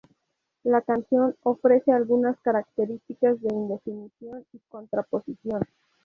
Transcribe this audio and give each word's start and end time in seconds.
La 0.63 0.81
canción 0.81 1.35
ofrece 1.43 1.91
algunas 1.91 2.35
características 2.39 3.39
de 3.39 3.53
indefinición 3.53 4.43
y 4.51 4.57
contraposición. 4.67 5.61